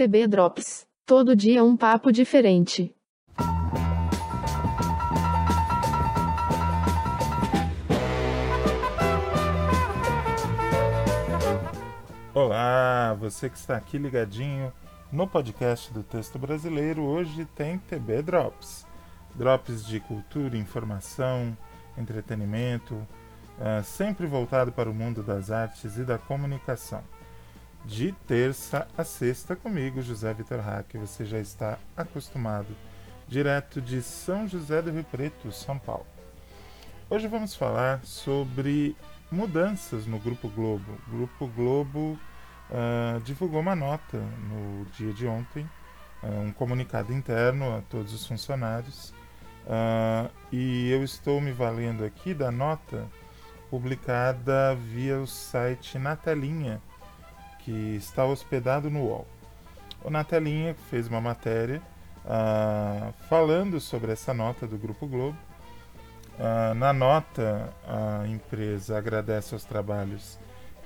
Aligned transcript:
TB 0.00 0.28
Drops. 0.28 0.86
Todo 1.04 1.36
dia 1.36 1.62
um 1.62 1.76
papo 1.76 2.10
diferente. 2.10 2.96
Olá, 12.32 13.14
você 13.20 13.50
que 13.50 13.58
está 13.58 13.76
aqui 13.76 13.98
ligadinho 13.98 14.72
no 15.12 15.28
podcast 15.28 15.92
do 15.92 16.02
Texto 16.02 16.38
Brasileiro. 16.38 17.02
Hoje 17.02 17.44
tem 17.54 17.76
TB 17.76 18.22
Drops. 18.22 18.86
Drops 19.34 19.84
de 19.84 20.00
cultura, 20.00 20.56
informação, 20.56 21.54
entretenimento, 21.98 22.94
uh, 22.94 23.84
sempre 23.84 24.26
voltado 24.26 24.72
para 24.72 24.88
o 24.88 24.94
mundo 24.94 25.22
das 25.22 25.50
artes 25.50 25.98
e 25.98 26.04
da 26.04 26.16
comunicação 26.16 27.04
de 27.84 28.12
terça 28.26 28.86
a 28.96 29.04
sexta 29.04 29.56
comigo, 29.56 30.02
José 30.02 30.32
Vitor 30.34 30.60
Hack. 30.60 30.94
Você 30.94 31.24
já 31.24 31.38
está 31.38 31.78
acostumado, 31.96 32.68
direto 33.26 33.80
de 33.80 34.02
São 34.02 34.46
José 34.46 34.82
do 34.82 34.90
Rio 34.90 35.04
Preto, 35.04 35.50
São 35.52 35.78
Paulo. 35.78 36.06
Hoje 37.08 37.26
vamos 37.26 37.54
falar 37.54 38.04
sobre 38.04 38.96
mudanças 39.30 40.06
no 40.06 40.18
Grupo 40.18 40.48
Globo. 40.48 40.92
O 41.06 41.10
Grupo 41.10 41.46
Globo 41.48 42.18
uh, 42.70 43.20
divulgou 43.22 43.60
uma 43.60 43.74
nota 43.74 44.18
no 44.18 44.84
dia 44.96 45.12
de 45.12 45.26
ontem, 45.26 45.68
uh, 46.22 46.40
um 46.40 46.52
comunicado 46.52 47.12
interno 47.12 47.76
a 47.76 47.82
todos 47.82 48.12
os 48.12 48.26
funcionários. 48.26 49.12
Uh, 49.66 50.30
e 50.52 50.90
eu 50.90 51.02
estou 51.02 51.40
me 51.40 51.52
valendo 51.52 52.04
aqui 52.04 52.32
da 52.32 52.50
nota 52.50 53.06
publicada 53.68 54.74
via 54.74 55.18
o 55.18 55.26
site 55.26 55.98
Na 55.98 56.16
Telinha 56.16 56.80
que 57.70 57.96
está 57.96 58.24
hospedado 58.24 58.90
no 58.90 59.04
UOL. 59.04 59.26
O 60.02 60.10
Natelinha 60.10 60.74
fez 60.90 61.06
uma 61.06 61.20
matéria 61.20 61.80
uh, 62.24 63.12
falando 63.28 63.80
sobre 63.80 64.10
essa 64.10 64.34
nota 64.34 64.66
do 64.66 64.76
Grupo 64.76 65.06
Globo. 65.06 65.38
Uh, 66.36 66.74
na 66.74 66.92
nota, 66.92 67.72
a 67.86 68.26
empresa 68.26 68.98
agradece 68.98 69.54
aos 69.54 69.64
trabalhos 69.64 70.38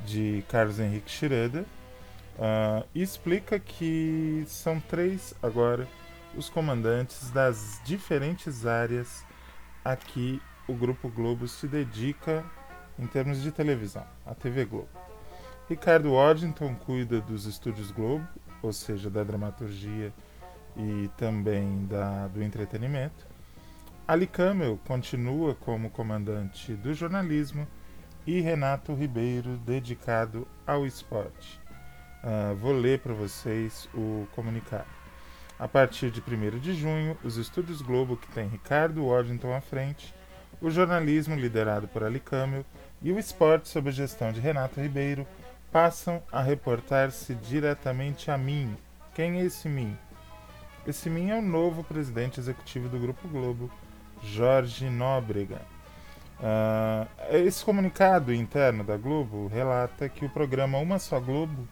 de 0.04 0.44
Carlos 0.48 0.78
Henrique 0.78 1.10
Schroeder 1.10 1.62
uh, 1.62 2.86
e 2.94 3.00
explica 3.00 3.58
que 3.58 4.44
são 4.46 4.78
três 4.78 5.34
agora 5.42 5.88
os 6.36 6.50
comandantes 6.50 7.30
das 7.30 7.80
diferentes 7.84 8.66
áreas 8.66 9.24
a 9.82 9.96
que 9.96 10.42
o 10.68 10.74
Grupo 10.74 11.08
Globo 11.08 11.48
se 11.48 11.66
dedica 11.66 12.44
em 12.98 13.06
termos 13.06 13.40
de 13.40 13.50
televisão, 13.50 14.04
a 14.26 14.34
TV 14.34 14.64
Globo. 14.66 15.03
Ricardo 15.68 16.12
Waddington 16.12 16.74
cuida 16.74 17.20
dos 17.22 17.46
estúdios 17.46 17.90
Globo, 17.90 18.26
ou 18.62 18.72
seja, 18.72 19.08
da 19.08 19.24
dramaturgia 19.24 20.12
e 20.76 21.08
também 21.16 21.86
da, 21.86 22.28
do 22.28 22.42
entretenimento. 22.42 23.26
Ali 24.06 24.26
Camel 24.26 24.78
continua 24.86 25.54
como 25.54 25.88
comandante 25.88 26.74
do 26.74 26.92
jornalismo 26.92 27.66
e 28.26 28.40
Renato 28.40 28.92
Ribeiro 28.92 29.56
dedicado 29.58 30.46
ao 30.66 30.84
esporte. 30.86 31.58
Uh, 32.22 32.54
vou 32.56 32.72
ler 32.72 32.98
para 32.98 33.14
vocês 33.14 33.88
o 33.94 34.26
comunicado. 34.34 34.88
A 35.58 35.66
partir 35.66 36.10
de 36.10 36.20
1 36.20 36.58
de 36.58 36.74
junho, 36.74 37.16
os 37.24 37.38
estúdios 37.38 37.80
Globo, 37.80 38.16
que 38.18 38.28
tem 38.28 38.48
Ricardo 38.48 39.06
Waddington 39.06 39.54
à 39.54 39.60
frente, 39.62 40.14
o 40.60 40.70
jornalismo 40.70 41.34
liderado 41.36 41.88
por 41.88 42.02
Ali 42.02 42.20
Camel 42.20 42.64
e 43.02 43.12
o 43.12 43.18
esporte 43.18 43.68
sob 43.68 43.88
a 43.88 43.92
gestão 43.92 44.32
de 44.32 44.40
Renato 44.40 44.80
Ribeiro 44.80 45.26
passam 45.74 46.22
a 46.30 46.40
reportar-se 46.40 47.34
diretamente 47.34 48.30
a 48.30 48.38
mim. 48.38 48.76
Quem 49.12 49.40
é 49.40 49.44
esse 49.44 49.68
mim? 49.68 49.98
Esse 50.86 51.10
mim 51.10 51.30
é 51.30 51.34
o 51.36 51.42
novo 51.42 51.82
presidente 51.82 52.38
executivo 52.38 52.88
do 52.88 52.96
Grupo 52.96 53.26
Globo, 53.26 53.68
Jorge 54.22 54.88
Nóbrega. 54.88 55.60
Uh, 56.38 57.08
esse 57.44 57.64
comunicado 57.64 58.32
interno 58.32 58.84
da 58.84 58.96
Globo 58.96 59.48
relata 59.48 60.08
que 60.08 60.24
o 60.24 60.30
programa 60.30 60.78
Uma 60.78 61.00
Só 61.00 61.18
Globo, 61.18 61.66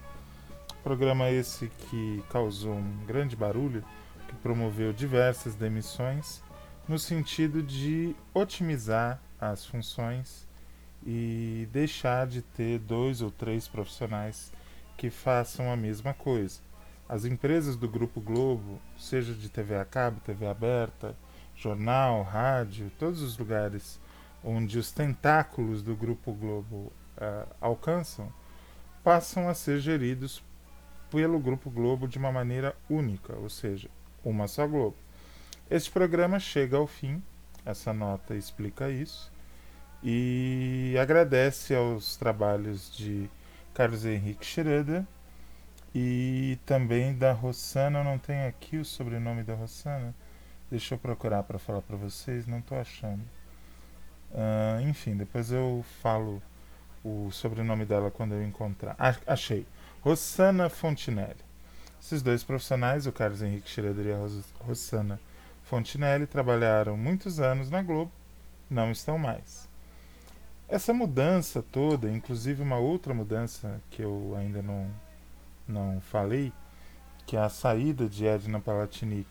programa 0.82 1.30
esse 1.30 1.68
que 1.68 2.24
causou 2.28 2.74
um 2.74 3.06
grande 3.06 3.36
barulho, 3.36 3.84
que 4.26 4.34
promoveu 4.34 4.92
diversas 4.92 5.54
demissões, 5.54 6.42
no 6.88 6.98
sentido 6.98 7.62
de 7.62 8.16
otimizar 8.34 9.20
as 9.40 9.64
funções 9.64 10.44
e 11.06 11.68
deixar 11.72 12.26
de 12.26 12.42
ter 12.42 12.78
dois 12.78 13.20
ou 13.20 13.30
três 13.30 13.66
profissionais 13.66 14.52
que 14.96 15.10
façam 15.10 15.72
a 15.72 15.76
mesma 15.76 16.14
coisa. 16.14 16.60
As 17.08 17.24
empresas 17.24 17.76
do 17.76 17.88
Grupo 17.88 18.20
Globo, 18.20 18.80
seja 18.96 19.34
de 19.34 19.48
TV 19.48 19.76
a 19.76 19.84
cabo, 19.84 20.20
TV 20.20 20.46
aberta, 20.46 21.16
jornal, 21.56 22.22
rádio, 22.22 22.90
todos 22.98 23.20
os 23.20 23.36
lugares 23.36 24.00
onde 24.44 24.78
os 24.78 24.90
tentáculos 24.90 25.82
do 25.82 25.94
Grupo 25.94 26.32
Globo 26.32 26.92
uh, 27.16 27.54
alcançam, 27.60 28.32
passam 29.04 29.48
a 29.48 29.54
ser 29.54 29.78
geridos 29.78 30.42
pelo 31.10 31.38
Grupo 31.38 31.70
Globo 31.70 32.08
de 32.08 32.18
uma 32.18 32.32
maneira 32.32 32.74
única, 32.88 33.34
ou 33.36 33.48
seja, 33.48 33.88
uma 34.24 34.48
só 34.48 34.66
Globo. 34.66 34.96
Este 35.70 35.90
programa 35.90 36.38
chega 36.38 36.76
ao 36.76 36.86
fim, 36.86 37.22
essa 37.64 37.92
nota 37.92 38.34
explica 38.34 38.90
isso, 38.90 39.30
e 40.02 40.96
agradece 41.00 41.74
aos 41.74 42.16
trabalhos 42.16 42.94
de 42.96 43.30
Carlos 43.72 44.04
Henrique 44.04 44.44
Schroeder 44.44 45.04
e 45.94 46.58
também 46.66 47.14
da 47.14 47.32
Rossana. 47.32 48.02
não 48.02 48.18
tenho 48.18 48.48
aqui 48.48 48.76
o 48.76 48.84
sobrenome 48.84 49.42
da 49.42 49.54
Rossana. 49.54 50.14
Deixa 50.70 50.94
eu 50.94 50.98
procurar 50.98 51.42
para 51.42 51.58
falar 51.58 51.82
para 51.82 51.96
vocês, 51.96 52.46
não 52.46 52.58
estou 52.58 52.78
achando. 52.78 53.22
Uh, 54.32 54.80
enfim, 54.88 55.16
depois 55.16 55.52
eu 55.52 55.84
falo 56.02 56.42
o 57.04 57.30
sobrenome 57.30 57.84
dela 57.84 58.10
quando 58.10 58.32
eu 58.32 58.42
encontrar. 58.42 58.96
Ah, 58.98 59.14
achei. 59.26 59.66
Rossana 60.00 60.68
Fontinelli. 60.68 61.36
Esses 62.00 62.22
dois 62.22 62.42
profissionais, 62.42 63.06
o 63.06 63.12
Carlos 63.12 63.42
Henrique 63.42 63.70
Schroeder 63.70 64.06
e 64.06 64.12
a 64.12 64.66
Rossana 64.66 65.20
Fontinelli, 65.62 66.26
trabalharam 66.26 66.96
muitos 66.96 67.38
anos 67.38 67.70
na 67.70 67.82
Globo, 67.82 68.10
não 68.68 68.90
estão 68.90 69.18
mais. 69.18 69.68
Essa 70.72 70.94
mudança 70.94 71.62
toda, 71.62 72.10
inclusive 72.10 72.62
uma 72.62 72.78
outra 72.78 73.12
mudança 73.12 73.78
que 73.90 74.00
eu 74.00 74.34
ainda 74.38 74.62
não, 74.62 74.90
não 75.68 76.00
falei, 76.00 76.50
que 77.26 77.36
é 77.36 77.40
a 77.40 77.50
saída 77.50 78.08
de 78.08 78.26
Edna 78.26 78.58
Palatinic 78.58 79.28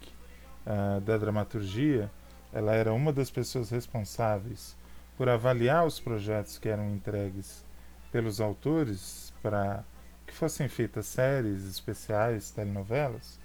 uh, 0.68 1.02
da 1.02 1.18
dramaturgia, 1.18 2.12
ela 2.54 2.76
era 2.76 2.94
uma 2.94 3.12
das 3.12 3.32
pessoas 3.32 3.72
responsáveis 3.72 4.78
por 5.18 5.28
avaliar 5.28 5.84
os 5.84 6.00
projetos 6.00 6.60
que 6.60 6.70
eram 6.70 6.88
entregues 6.92 7.66
pelos 8.12 8.40
autores 8.40 9.34
para 9.42 9.84
que 10.28 10.36
fossem 10.36 10.70
feitas 10.70 11.08
séries 11.08 11.66
especiais, 11.66 12.52
telenovelas. 12.52 13.40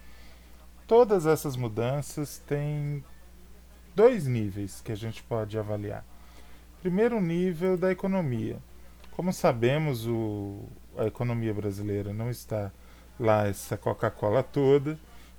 Todas 0.86 1.24
essas 1.24 1.56
mudanças 1.56 2.42
têm 2.46 3.02
dois 3.94 4.26
níveis 4.26 4.82
que 4.82 4.92
a 4.92 4.96
gente 4.96 5.22
pode 5.22 5.58
avaliar. 5.58 6.04
Primeiro 6.86 7.20
nível 7.20 7.76
da 7.76 7.90
economia. 7.90 8.58
Como 9.10 9.32
sabemos, 9.32 10.06
o, 10.06 10.68
a 10.96 11.06
economia 11.06 11.52
brasileira 11.52 12.12
não 12.12 12.30
está 12.30 12.70
lá 13.18 13.48
essa 13.48 13.76
Coca-Cola 13.76 14.40
toda 14.40 14.96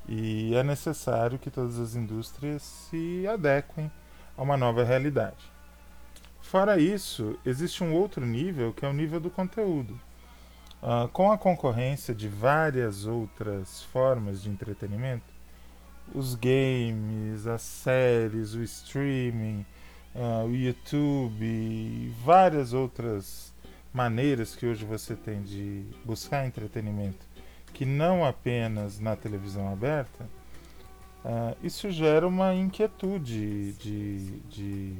e 0.09 0.53
é 0.53 0.61
necessário 0.61 1.39
que 1.39 1.49
todas 1.49 1.79
as 1.79 1.95
indústrias 1.95 2.61
se 2.63 3.25
adequem 3.25 3.89
a 4.35 4.41
uma 4.43 4.57
nova 4.57 4.83
realidade. 4.83 5.49
Fora 6.41 6.77
isso, 6.77 7.39
existe 7.45 7.81
um 7.81 7.93
outro 7.93 8.25
nível 8.25 8.73
que 8.73 8.85
é 8.85 8.89
o 8.89 8.93
nível 8.93 9.21
do 9.21 9.29
conteúdo. 9.29 9.97
Uh, 10.83 11.07
com 11.13 11.31
a 11.31 11.37
concorrência 11.37 12.13
de 12.13 12.27
várias 12.27 13.05
outras 13.05 13.83
formas 13.83 14.41
de 14.41 14.49
entretenimento, 14.49 15.33
os 16.13 16.35
games, 16.35 17.47
as 17.47 17.61
séries, 17.61 18.53
o 18.53 18.61
streaming, 18.63 19.65
uh, 20.17 20.45
o 20.45 20.55
YouTube 20.55 21.45
e 21.45 22.11
várias 22.23 22.73
outras 22.73 23.53
maneiras 23.93 24.55
que 24.55 24.65
hoje 24.65 24.83
você 24.83 25.15
tem 25.15 25.41
de 25.41 25.85
buscar 26.03 26.45
entretenimento, 26.45 27.25
que 27.73 27.85
não 27.85 28.25
apenas 28.25 28.99
na 28.99 29.15
televisão 29.15 29.71
aberta, 29.71 30.27
uh, 31.23 31.55
isso 31.63 31.89
gera 31.91 32.27
uma 32.27 32.53
inquietude 32.53 33.73
de, 33.73 34.39
de, 34.41 34.97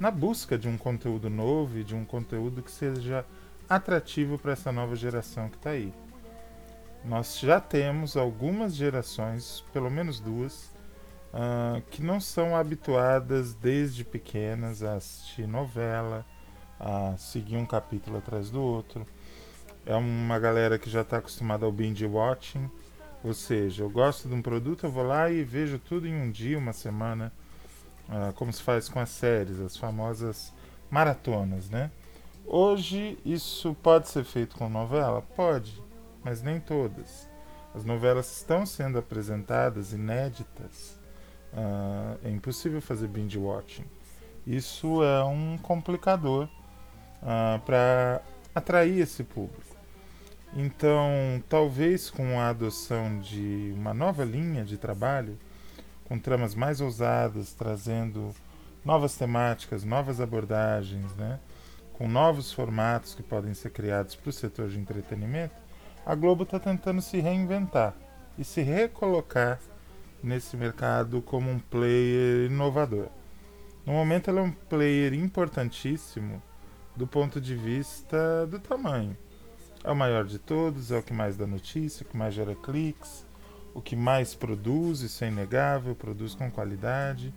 na 0.00 0.10
busca 0.10 0.58
de 0.58 0.68
um 0.68 0.76
conteúdo 0.76 1.28
novo 1.30 1.78
e 1.78 1.84
de 1.84 1.94
um 1.94 2.04
conteúdo 2.04 2.62
que 2.62 2.70
seja 2.70 3.24
atrativo 3.68 4.38
para 4.38 4.52
essa 4.52 4.72
nova 4.72 4.96
geração 4.96 5.48
que 5.48 5.56
está 5.56 5.70
aí. 5.70 5.92
Nós 7.04 7.38
já 7.38 7.60
temos 7.60 8.16
algumas 8.16 8.74
gerações, 8.74 9.64
pelo 9.72 9.90
menos 9.90 10.18
duas, 10.18 10.70
uh, 11.32 11.80
que 11.90 12.02
não 12.02 12.20
são 12.20 12.56
habituadas 12.56 13.54
desde 13.54 14.04
pequenas 14.04 14.82
a 14.82 14.94
assistir 14.94 15.46
novela, 15.46 16.24
a 16.78 17.16
seguir 17.16 17.56
um 17.56 17.66
capítulo 17.66 18.18
atrás 18.18 18.50
do 18.50 18.62
outro. 18.62 19.06
É 19.86 19.94
uma 19.94 20.38
galera 20.38 20.78
que 20.78 20.90
já 20.90 21.00
está 21.00 21.18
acostumada 21.18 21.64
ao 21.64 21.72
binge 21.72 22.04
watching, 22.06 22.70
Ou 23.24 23.34
seja, 23.34 23.82
eu 23.82 23.90
gosto 23.90 24.28
de 24.28 24.34
um 24.34 24.40
produto, 24.40 24.86
eu 24.86 24.90
vou 24.90 25.02
lá 25.04 25.30
e 25.30 25.42
vejo 25.42 25.78
tudo 25.78 26.06
em 26.06 26.14
um 26.14 26.30
dia, 26.30 26.56
uma 26.56 26.72
semana, 26.72 27.32
uh, 28.08 28.32
como 28.34 28.52
se 28.52 28.62
faz 28.62 28.88
com 28.88 29.00
as 29.00 29.08
séries, 29.08 29.58
as 29.58 29.76
famosas 29.76 30.52
maratonas, 30.90 31.68
né? 31.68 31.90
Hoje 32.46 33.18
isso 33.24 33.74
pode 33.82 34.08
ser 34.08 34.24
feito 34.24 34.56
com 34.56 34.68
novela? 34.68 35.20
Pode, 35.20 35.82
mas 36.22 36.42
nem 36.42 36.60
todas. 36.60 37.28
As 37.74 37.84
novelas 37.84 38.36
estão 38.36 38.64
sendo 38.64 38.98
apresentadas 38.98 39.92
inéditas. 39.92 40.97
Uh, 41.52 42.18
é 42.24 42.30
impossível 42.30 42.80
fazer 42.80 43.08
binge 43.08 43.38
watching. 43.38 43.84
Isso 44.46 45.02
é 45.02 45.24
um 45.24 45.58
complicador 45.58 46.48
uh, 47.22 47.58
para 47.64 48.22
atrair 48.54 49.00
esse 49.00 49.24
público. 49.24 49.76
Então, 50.54 51.42
talvez 51.48 52.10
com 52.10 52.40
a 52.40 52.48
adoção 52.48 53.18
de 53.20 53.72
uma 53.76 53.92
nova 53.92 54.24
linha 54.24 54.64
de 54.64 54.78
trabalho, 54.78 55.38
com 56.04 56.18
tramas 56.18 56.54
mais 56.54 56.80
ousadas, 56.80 57.52
trazendo 57.52 58.34
novas 58.84 59.16
temáticas, 59.16 59.84
novas 59.84 60.20
abordagens, 60.20 61.14
né? 61.16 61.38
com 61.92 62.08
novos 62.08 62.52
formatos 62.52 63.14
que 63.14 63.22
podem 63.22 63.52
ser 63.52 63.70
criados 63.70 64.14
para 64.14 64.30
o 64.30 64.32
setor 64.32 64.68
de 64.68 64.78
entretenimento, 64.78 65.54
a 66.06 66.14
Globo 66.14 66.44
está 66.44 66.58
tentando 66.58 67.02
se 67.02 67.18
reinventar 67.18 67.94
e 68.38 68.44
se 68.44 68.62
recolocar 68.62 69.60
nesse 70.22 70.56
mercado 70.56 71.22
como 71.22 71.50
um 71.50 71.58
player 71.58 72.50
inovador. 72.50 73.08
No 73.86 73.92
momento, 73.92 74.28
ela 74.28 74.40
é 74.40 74.42
um 74.42 74.52
player 74.52 75.14
importantíssimo 75.14 76.42
do 76.94 77.06
ponto 77.06 77.40
de 77.40 77.54
vista 77.54 78.46
do 78.46 78.58
tamanho. 78.58 79.16
É 79.84 79.90
o 79.90 79.96
maior 79.96 80.24
de 80.24 80.38
todos, 80.38 80.90
é 80.90 80.98
o 80.98 81.02
que 81.02 81.12
mais 81.12 81.36
dá 81.36 81.46
notícia, 81.46 82.04
o 82.04 82.08
que 82.08 82.16
mais 82.16 82.34
gera 82.34 82.54
cliques, 82.54 83.24
o 83.72 83.80
que 83.80 83.94
mais 83.94 84.34
produz, 84.34 85.00
isso 85.00 85.24
é 85.24 85.28
inegável, 85.28 85.94
produz 85.94 86.34
com 86.34 86.50
qualidade, 86.50 87.32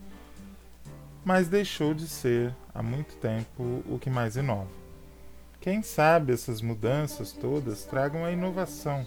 mas 1.24 1.48
deixou 1.48 1.94
de 1.94 2.08
ser 2.08 2.56
há 2.74 2.82
muito 2.82 3.16
tempo 3.18 3.84
o 3.88 4.00
que 4.00 4.10
mais 4.10 4.36
inova. 4.36 4.82
Quem 5.60 5.84
sabe 5.84 6.34
essas 6.34 6.60
mudanças 6.60 7.32
todas 7.32 7.86
tragam 7.86 8.26
a 8.26 8.32
inovação 8.32 9.06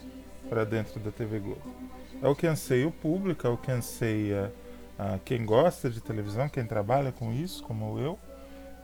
para 0.48 0.64
dentro 0.64 1.00
da 1.00 1.10
TV 1.10 1.40
Globo. 1.40 1.74
É 2.22 2.28
o 2.28 2.34
que 2.34 2.46
anseia 2.46 2.86
o 2.86 2.92
público, 2.92 3.46
é 3.46 3.50
o 3.50 3.56
que 3.56 3.70
anseia 3.70 4.52
ah, 4.98 5.18
quem 5.24 5.44
gosta 5.44 5.90
de 5.90 6.00
televisão, 6.00 6.48
quem 6.48 6.64
trabalha 6.64 7.12
com 7.12 7.32
isso, 7.32 7.62
como 7.62 7.98
eu, 7.98 8.18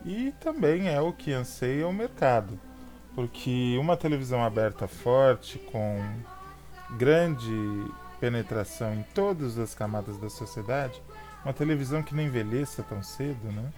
e 0.04 0.32
também 0.40 0.88
é 0.88 1.00
o 1.00 1.12
que 1.12 1.32
anseia 1.32 1.86
o 1.86 1.92
mercado 1.92 2.58
porque 3.14 3.76
uma 3.78 3.96
televisão 3.96 4.42
aberta 4.42 4.86
forte, 4.86 5.58
com 5.58 6.00
grande 6.96 7.52
penetração 8.18 8.94
em 8.94 9.02
todas 9.14 9.58
as 9.58 9.74
camadas 9.74 10.18
da 10.18 10.28
sociedade, 10.28 11.02
uma 11.44 11.52
televisão 11.52 12.02
que 12.02 12.14
não 12.14 12.22
envelheça 12.22 12.82
tão 12.82 13.02
cedo, 13.02 13.50
né? 13.52 13.70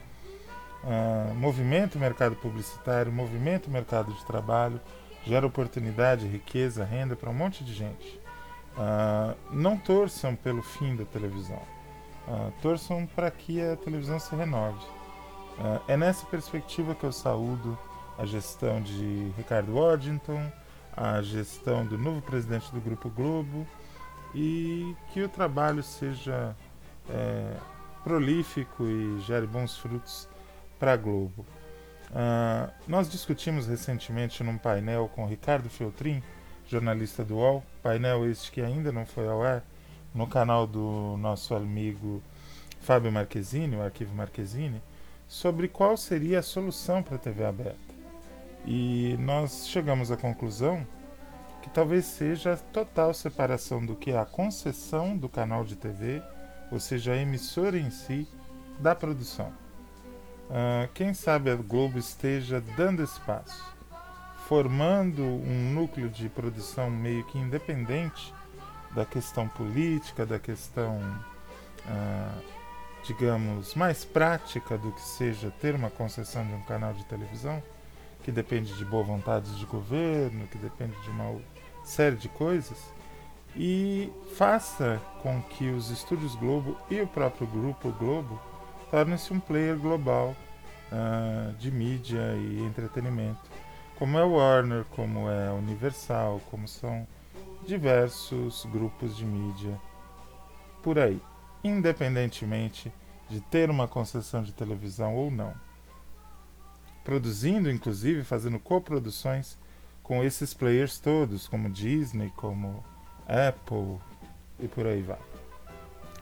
Uh, 0.85 1.35
movimenta 1.35 1.97
o 1.97 2.01
mercado 2.01 2.35
publicitário, 2.37 3.13
movimenta 3.13 3.69
o 3.69 3.73
mercado 3.73 4.13
de 4.13 4.25
trabalho, 4.25 4.81
gera 5.25 5.47
oportunidade, 5.47 6.27
riqueza, 6.27 6.85
renda 6.85 7.15
para 7.15 7.31
um 7.31 7.35
monte 7.35 7.63
de 7.63 7.73
gente. 7.73 8.21
Uh, 8.77 9.37
não 9.51 9.77
torçam 9.77 10.35
pelo 10.35 10.63
fim 10.63 10.97
da 10.97 11.05
televisão, 11.05 11.61
uh, 12.27 12.53
torçam 12.63 13.07
para 13.07 13.31
que 13.31 13.61
a 13.61 13.77
televisão 13.77 14.19
se 14.19 14.35
renove. 14.35 14.87
é 15.87 15.97
nessa 15.97 16.25
perspectiva 16.27 16.95
que 16.95 17.05
eu 17.05 17.13
saúdo 17.13 17.79
a 18.19 18.25
gestão 18.25 18.81
de 18.81 19.31
Ricardo 19.37 19.75
Waddington, 19.75 20.51
a 20.97 21.21
gestão 21.23 21.85
do 21.85 21.99
novo 21.99 22.23
presidente 22.23 22.73
do 22.73 22.81
Grupo 22.81 23.11
Globo 23.11 23.67
e 24.35 24.95
que 25.13 25.23
o 25.23 25.29
trabalho 25.29 25.83
seja 25.83 26.57
é, 27.11 27.57
prolífico 28.03 28.85
e 28.85 29.21
gere 29.21 29.47
bons 29.47 29.77
frutos 29.77 30.29
para 30.79 30.93
a 30.93 30.97
Globo. 30.97 31.47
Uh, 32.11 32.71
nós 32.87 33.11
discutimos 33.11 33.67
recentemente 33.67 34.45
num 34.45 34.59
painel 34.59 35.11
com 35.15 35.25
Ricardo 35.25 35.71
Feltrin, 35.71 36.23
jornalista 36.73 37.23
do 37.23 37.37
UOL, 37.37 37.63
painel 37.83 38.25
este 38.31 38.51
que 38.51 38.63
ainda 38.63 38.91
não 38.91 39.05
foi 39.05 39.29
ao 39.29 39.43
ar, 39.43 39.63
no 40.15 40.27
canal 40.27 40.67
do 40.67 41.17
nosso 41.19 41.55
amigo 41.55 42.23
Fábio 42.81 43.13
Marquezine, 43.13 43.77
o 43.77 43.83
Arquivo 43.83 44.15
Marquezine, 44.15 44.81
sobre 45.29 45.69
qual 45.69 45.97
seria 45.97 46.39
a 46.39 46.43
solução 46.43 47.03
para 47.03 47.17
a 47.17 47.19
TV 47.19 47.45
aberta. 47.45 47.77
E 48.65 49.17
nós 49.19 49.69
chegamos 49.69 50.11
à 50.11 50.17
conclusão 50.17 50.87
que 51.61 51.69
talvez 51.69 52.07
seja 52.07 52.55
a 52.55 52.57
total 52.57 53.13
separação 53.13 53.85
do 53.85 53.95
que 53.95 54.11
é 54.11 54.19
a 54.19 54.25
concessão 54.25 55.17
do 55.17 55.29
canal 55.29 55.65
de 55.65 55.77
TV, 55.77 56.23
ou 56.71 56.81
seja, 56.81 57.13
a 57.13 57.17
emissora 57.17 57.79
em 57.79 57.91
si, 57.91 58.27
da 58.81 58.95
produção. 58.95 59.53
Uh, 60.49 60.89
quem 60.95 61.13
sabe 61.13 61.51
a 61.51 61.55
Globo 61.55 61.99
esteja 61.99 62.63
dando 62.77 63.03
espaço, 63.03 63.72
formando 64.49 65.23
um 65.23 65.73
núcleo 65.73 66.09
de 66.09 66.29
produção 66.29 66.91
meio 66.91 67.25
que 67.25 67.39
independente 67.39 68.35
da 68.95 69.05
questão 69.05 69.49
política, 69.49 70.27
da 70.27 70.39
questão, 70.39 70.99
uh, 71.87 72.43
digamos, 73.05 73.75
mais 73.75 74.05
prática 74.05 74.77
do 74.77 74.93
que 74.93 75.01
seja 75.01 75.51
ter 75.61 75.75
uma 75.75 75.91
concessão 75.91 76.47
de 76.47 76.53
um 76.53 76.63
canal 76.63 76.93
de 76.93 77.05
televisão 77.07 77.63
que 78.23 78.31
depende 78.31 78.73
de 78.75 78.85
boa 78.85 79.03
vontade 79.03 79.59
de 79.59 79.67
governo, 79.67 80.47
que 80.47 80.59
depende 80.59 80.95
de 81.03 81.11
uma 81.11 81.41
série 81.85 82.17
de 82.17 82.29
coisas, 82.29 82.79
e 83.57 84.11
faça 84.37 85.01
com 85.23 85.43
que 85.43 85.69
os 85.71 85.91
estúdios 85.91 86.35
Globo 86.37 86.77
e 86.91 87.01
o 87.01 87.07
próprio 87.07 87.47
grupo 87.47 87.91
Globo 87.93 88.41
tornem-se 88.91 89.33
um 89.33 89.41
player 89.41 89.77
global 89.77 90.37
uh, 90.91 91.53
de 91.55 91.71
mídia 91.71 92.35
e 92.37 92.63
entretenimento, 92.63 93.41
como 94.03 94.19
é 94.19 94.25
Warner, 94.25 94.85
como 94.97 95.31
é 95.31 95.53
Universal, 95.53 96.41
como 96.51 96.67
são 96.67 97.07
diversos 97.65 98.65
grupos 98.65 99.17
de 99.17 99.25
mídia 99.25 99.81
por 100.83 100.99
aí, 100.99 101.23
independentemente 101.63 102.93
de 103.31 103.41
ter 103.43 103.71
uma 103.71 103.87
concessão 103.87 104.43
de 104.43 104.53
televisão 104.53 105.15
ou 105.15 105.31
não 105.31 105.55
produzindo, 107.05 107.71
inclusive, 107.71 108.25
fazendo 108.25 108.59
coproduções 108.59 109.57
com 110.03 110.25
esses 110.25 110.53
players 110.53 110.99
todos, 110.99 111.47
como 111.47 111.71
Disney, 111.71 112.33
como 112.35 112.85
Apple 113.29 114.01
e 114.59 114.67
por 114.67 114.85
aí 114.85 115.03
vai. 115.03 115.21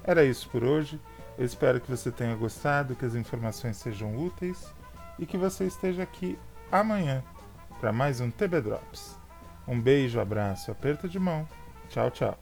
Era 0.05 0.23
isso 0.23 0.51
por 0.51 0.63
hoje. 0.63 1.01
Eu 1.39 1.47
espero 1.47 1.81
que 1.81 1.91
você 1.91 2.11
tenha 2.13 2.37
gostado, 2.37 2.95
que 2.95 3.07
as 3.07 3.15
informações 3.15 3.79
sejam 3.79 4.19
úteis 4.19 4.71
e 5.19 5.25
que 5.25 5.39
você 5.39 5.65
esteja 5.65 6.03
aqui 6.03 6.39
amanhã 6.71 7.25
para 7.81 7.93
mais 7.93 8.21
um 8.21 8.31
TB 8.31 8.61
Drops. 8.61 9.19
Um 9.67 9.81
beijo, 9.81 10.21
abraço, 10.21 10.71
aperto 10.71 11.09
de 11.09 11.19
mão. 11.19 11.49
Tchau, 11.89 12.11
tchau. 12.11 12.39